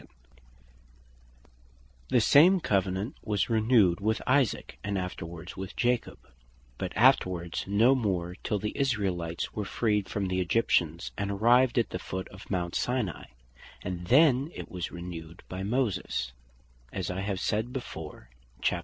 The 0.01 0.05
Authority 0.05 0.17
Of 0.25 1.43
Moses 1.43 1.83
Whereon 2.01 2.09
Grounded 2.09 2.09
The 2.09 2.21
same 2.21 2.59
Covenant 2.59 3.17
was 3.21 3.49
renewed 3.51 3.99
with 3.99 4.21
Isaac; 4.25 4.79
and 4.83 4.97
afterwards 4.97 5.55
with 5.55 5.75
Jacob; 5.75 6.17
but 6.79 6.97
afterwards 6.97 7.65
no 7.67 7.93
more, 7.93 8.33
till 8.43 8.57
the 8.57 8.75
Israelites 8.75 9.53
were 9.53 9.63
freed 9.63 10.09
from 10.09 10.27
the 10.27 10.41
Egyptians, 10.41 11.11
and 11.19 11.29
arrived 11.29 11.77
at 11.77 11.91
the 11.91 11.99
Foot 11.99 12.27
of 12.29 12.49
Mount 12.49 12.73
Sinai: 12.73 13.25
and 13.83 14.07
then 14.07 14.51
it 14.55 14.71
was 14.71 14.91
renewed 14.91 15.43
by 15.47 15.61
Moses 15.61 16.33
(as 16.91 17.11
I 17.11 17.19
have 17.21 17.39
said 17.39 17.71
before, 17.71 18.31
chap. 18.59 18.79